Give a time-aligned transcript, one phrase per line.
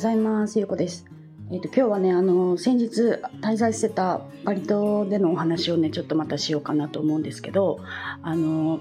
[0.00, 0.58] ございます。
[0.58, 1.04] ゆうこです。
[1.52, 7.80] えっ、ー、と今日はねあの先日滞在してたバリ島でのお話をねちょっとまたしようかなと思うんですけど、
[8.22, 8.80] あの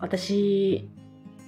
[0.00, 0.90] 私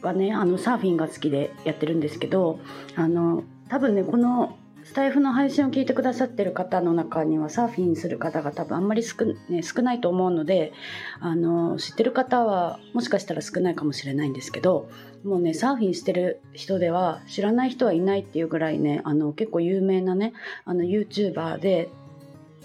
[0.01, 2.61] はねあのサーフィンが好きでやってるんですけど、
[2.95, 10.73] あの多分ねこのスタイフの配信を聞いてくださってる方の中にはサーフィンする方が多分あんまり少,、ね、少ないと思うので
[11.21, 14.91] あの知ってる方はもしかしたら少ないかもしれないんですけど
[15.25, 20.35] もうねサーフィンしてる人では知らない人はいないっていうぐらいねあの結構有名なね
[20.67, 21.89] あの YouTuber で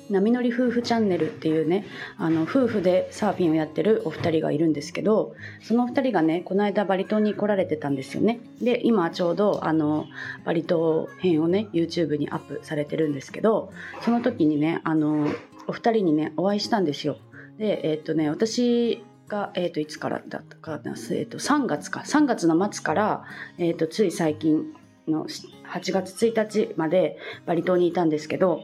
[0.09, 1.85] 波乗り夫婦チャンネルっていうね
[2.17, 8.39] あの夫婦でサーフィンをやってるお二人がいるんですけどそのお二人がねこの間バリ島に来られてたんですよね。
[8.61, 10.05] で今ちょうどあの
[10.45, 15.27] バリ島編をね YouTube にアップされてるんですけどその時にねあの
[15.67, 17.17] お二人にねお会いしたんですよ。
[17.57, 22.01] でえー、っとね私が、えー、といつからだったかな、えー、と3月か。
[22.01, 23.23] 3月の末から、
[23.57, 24.73] えー、とつい最近
[25.07, 28.61] の8月1日までバリ島にいたんですけど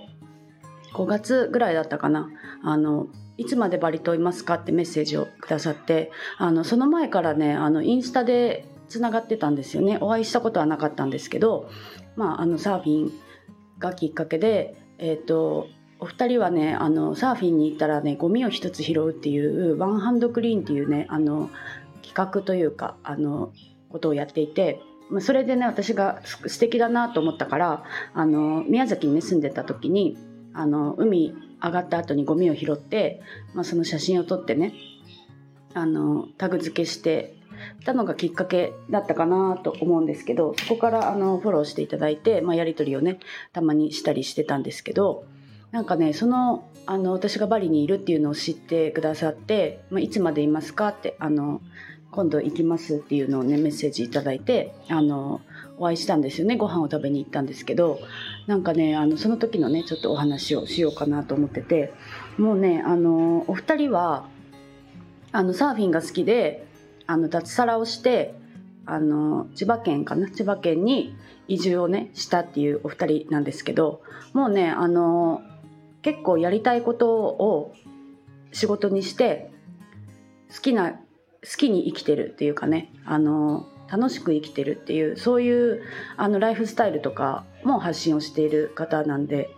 [0.94, 2.30] 5月ぐらいだったかな。
[2.64, 9.98] あのいつまでバリ島いますかってメッセージをくださってあのその前からねあのインスタでつながってたんですよね。
[10.00, 11.70] お会いしたことはなかったんですけど、
[12.16, 13.12] まあ、あのサーフィン
[13.80, 15.68] がきっかけで、えーと、
[16.00, 21.50] お二人はねあのサーフィンに行ったらねゴミを一つ拾うっていうワンハンドクリーンっていうねあの
[22.04, 23.52] 企画というかあの
[23.90, 24.82] ことをやっていて
[25.20, 27.84] それでね私が素敵だなと思ったから
[28.14, 30.18] あの宮崎に、ね、住んでた時に
[30.56, 33.22] あの海上がった後にゴミを拾って、
[33.54, 34.74] まあ、その写真を撮ってね
[35.74, 37.36] あのタグ付けして
[37.84, 43.20] たのがきっかけだったかなと思うんですけどそこからあのフォローしていただいて、まあ、やり取りをね
[43.54, 45.26] たまにしたりしてたんですけど
[45.72, 51.62] なんかねそのあの私がバリにいるっていうのを知ってくださって「まあ、いつまでいますか?」ってあの
[52.12, 55.42] 今度行きますっていうのをねメッセージいただいてあの
[55.78, 56.56] お会いしたんですよね。
[56.56, 58.00] ご飯を食べに行ったんですけど
[58.48, 61.94] なんかねあのその時のねちょっとお話をしようかなと思ってて
[62.38, 64.28] もうねあのお二人は
[65.32, 66.66] あのサーフィンが好きで
[67.08, 68.36] あの脱サラをして
[68.86, 70.30] あの千葉県かな？
[70.30, 71.16] 千葉県に
[71.48, 74.02] 移住をねしたっていうお二人なんですけど
[74.34, 75.42] もうねあの
[76.02, 77.74] 結構やりたいことを
[78.52, 79.52] 仕事にして
[80.56, 81.00] 好きな好
[81.58, 85.84] きに生きてるっていうかねあの楽しく生きてるっていうそういう
[86.18, 89.50] あのライフスタイルとかも発信をしている方なんで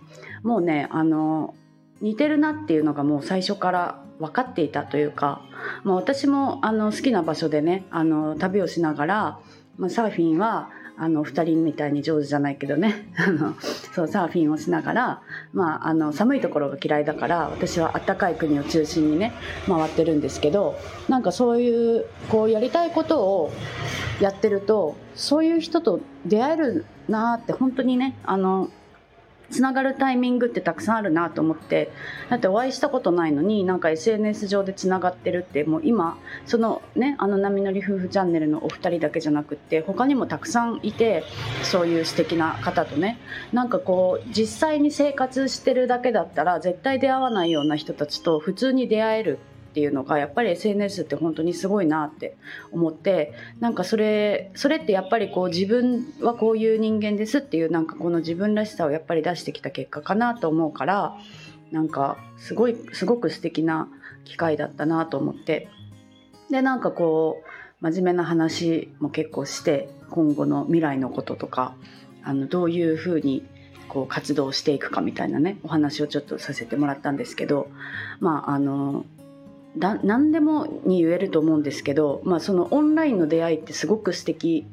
[0.44, 1.56] もうねあの
[2.02, 5.42] 似てるなっていうのがもう最初から分かっていたというか、
[5.84, 9.40] まあ、私もあの好きな場所でねあの旅をしながら、
[9.78, 13.08] まあ、サーフィンはあの2人みたいに上手じゃないけどね
[13.94, 15.22] そうサーフィンをしながら、
[15.54, 19.34] まあ、あの寒いところが嫌いだから私はあったかい国を中心にね
[19.68, 20.76] 回ってるんですけど
[21.08, 23.52] なんかそういうこうやりたいことを
[24.20, 28.70] やってるとそういう人と出会えるなって本当にねあの
[29.50, 31.90] つながるタイミングってたくさんあるなと思って
[32.30, 41.24] だってお会いしたことないのになんか SNS 上でつながってるってもう今そのねあの波乗り夫婦チャンネルのお二人だけじゃなくって他にもたくさんいて
[41.64, 43.20] そういう素敵な方とね。
[43.54, 49.40] なんかこう実際に生活してるだけだったら絶対出会わないような人たちと普通に出会える
[49.78, 52.36] っていうのがやっぱり SNS って本当にすごいなって
[52.72, 61.16] 思ってなんかそれそれってやっぱりこう自分はこういう人間ですっていうなんかこの自分らしさをやっぱり出してきた結果かなと思うから
[61.72, 63.88] なんかすごいすごく素敵な
[64.26, 65.70] 機会だったなと思って。
[66.50, 71.76] でなんかこう真面目な話も結構して今後の未来のこととか
[72.24, 73.46] あのどういうふうに
[73.88, 77.70] こう活動していくかみたいなねお話をちょっとさせてもらったんですけど
[78.20, 79.06] まああの
[79.80, 84.66] 何でもに言えると思うんですけど、まあ、そのオンラインの出会いってすごく素敵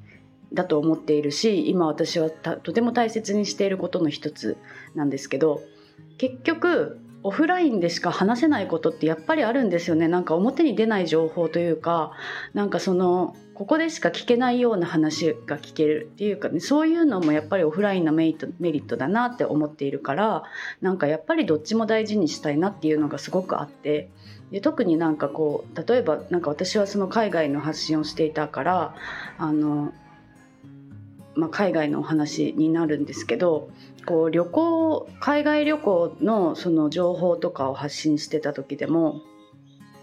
[0.53, 4.57] だと思っているし今私はとても大切にしていることの一つ
[4.95, 5.63] なんですけど
[6.17, 10.09] 結局オフラインでしか話せないことってやっぱりあるんですよね。
[10.09, 12.13] なんか表に出ない情報というか
[12.53, 16.61] なんかそのここでしか聞けないような話が聞けるっていうかね。
[16.61, 20.45] そういうのもやっぱりオフラインのメリットメリットだなって思っているから
[20.83, 24.11] なんかやっぱりどっちも大事にしたいなっていうのがすごくあって。
[24.51, 28.95] で特になんかこう例えばなんか私はその海外の発信をしていたから
[29.39, 29.93] あの、
[31.37, 33.71] まあ、海外のお話になるんですけど
[34.07, 39.23] こう旅行海外旅行のその情報とかを発信してた時でも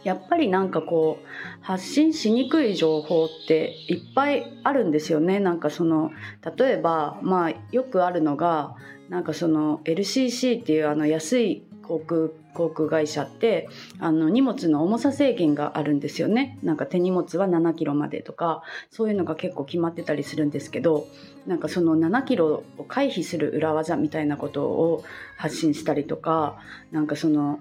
[0.04, 1.26] やっぱりなんかこう
[1.64, 5.40] 発信しにくい情報っていっぱいあるんですよね。
[5.40, 6.12] なんかその
[6.58, 8.76] 例えばまあよくあるのが
[9.10, 13.68] なんかその LCC っていうあの安い航空航空会社って
[14.00, 16.58] あの荷物の重さ制限があるんですよね。
[16.64, 21.08] なんか手荷物は7キロまでとかそういうのが結構決まってたりするんですけど
[21.46, 25.04] なんかその7キロを回避する裏技みたいなことを
[25.38, 26.60] 発信したりとか
[26.92, 27.60] なんかその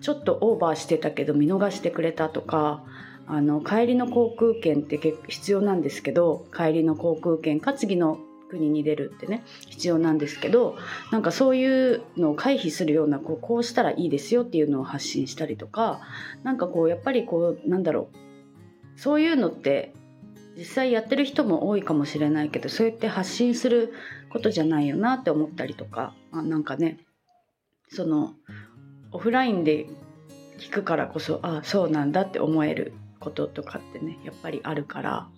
[0.00, 2.82] ちょっとオーバーしてたけど見逃してくれたとか
[3.26, 4.98] あの帰りの航空券って
[5.28, 8.18] 必要なんですけど帰りの航空券か次の
[8.54, 10.76] 国に出るってね必要なんですけど
[11.10, 16.00] なんかそういうのを回避するようなこうこうしたらいいですよっていうのを発信したりとか
[16.44, 18.08] なんかこうやっぱりこうなんだろ
[18.96, 19.92] うそういうのって
[20.56, 23.92] 実際やってる人も多いかもしれないけどそうやって発信する
[24.30, 26.98] ことじゃないよなって思ったりとかあなんかね
[27.88, 28.34] その
[29.10, 29.86] オフラインで
[30.58, 35.28] 聞くからこそああそうなんだって思えることとかってねやっぱりあるから。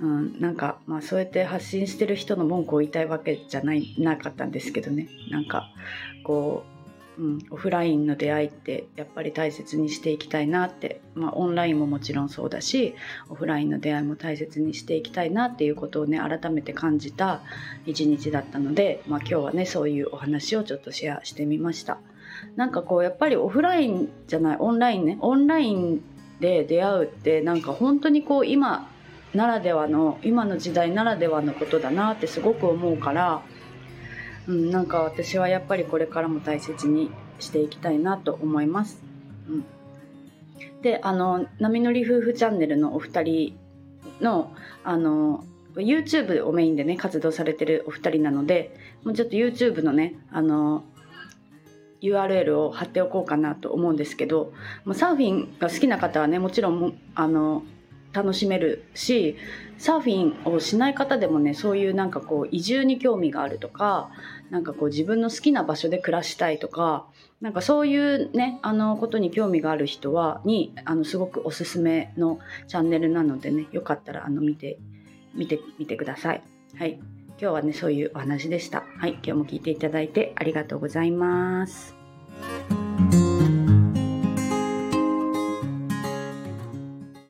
[0.00, 5.70] うん、なんか、まあ、そうやって発信してる人の文句を言いたいわけじゃないなかったんですけどねなんか
[6.24, 6.64] こ
[7.18, 12.94] う、うん、オフラインの出会いってやっぱり大切にしていきたいなって、まあ、オンラインももちろんそうだし
[13.28, 17.42] オフラインの出会いも大切にしていきたいなっていうことをね改めて感じた
[17.84, 21.98] 一日だったので、まあ、今日はねそういうお話をちょっとシェアしてみました。
[22.56, 26.02] なんかこうやっぱりオフラインじゃないオンラインねオンライン
[26.40, 28.88] で出会うってなんか本当にこう今
[29.34, 33.42] ならではの今の時代ならではのことだなってすごく思うから、
[34.48, 39.02] うん、なんか私はやっぱりこれからも大切にしていきたいなと思います。
[39.48, 39.64] うん、
[40.82, 43.58] であの波乗り夫婦チャンネルのお二人
[44.20, 44.52] の
[44.84, 45.44] あの
[45.76, 50.82] YouTube をメインでね活動されてるお二人なのでもうちょっと YouTube のねあの
[52.02, 54.52] URL を貼っておこうかなと思うんですけど
[54.94, 57.62] サーフィンが好きな方はねもちろんあの
[58.12, 59.36] 楽しめるし
[59.78, 64.10] サーフィンをしない方でもねそういうなんかこう移住に興味があるとか
[64.50, 67.06] なんかこう自分の好きな場所で暮らしたいとか
[67.40, 74.78] なんかそういうねあのことに興味がある人はにあのすごくおすすめのチャンネルなのでねよかったらあの見て
[75.34, 76.42] 見てみてください。
[76.76, 77.00] はい
[77.40, 78.84] 今日はねそういうお話でした。
[78.98, 81.94] はい今日も聞いていただいてありがとうございます。